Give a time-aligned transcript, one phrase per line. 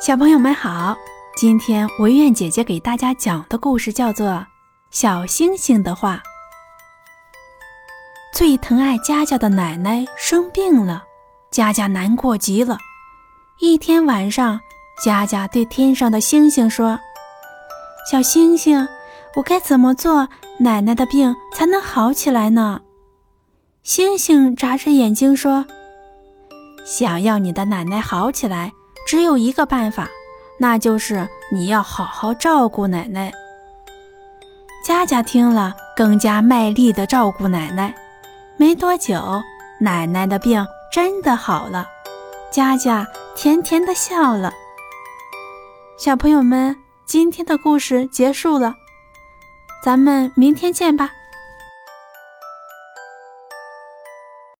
[0.00, 0.96] 小朋友们好，
[1.36, 4.28] 今天维苑姐姐给大家讲的故事叫做
[4.92, 6.16] 《小星星的话》。
[8.32, 11.02] 最疼爱佳佳的奶奶生病了，
[11.50, 12.78] 佳佳难过极了。
[13.58, 14.60] 一天晚上，
[15.04, 16.98] 佳佳对天上的星星说
[18.08, 18.86] ：“小星星，
[19.34, 20.28] 我该怎么做，
[20.60, 22.82] 奶奶的病才能好起来呢？”
[23.82, 25.66] 星星眨着眼睛说
[26.86, 28.72] ：“想要你的奶奶好起来。”
[29.08, 30.06] 只有一个办法，
[30.58, 33.32] 那就是你要好好照顾奶奶。
[34.84, 37.94] 佳佳听了，更加卖力地照顾奶奶。
[38.58, 39.42] 没多久，
[39.80, 41.88] 奶奶的病真的好了，
[42.50, 44.52] 佳佳甜甜地笑了。
[45.96, 48.74] 小朋友们，今天的故事结束了，
[49.82, 51.10] 咱们明天见吧。